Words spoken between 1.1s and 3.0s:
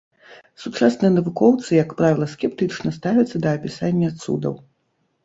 навукоўцы, як правіла, скептычна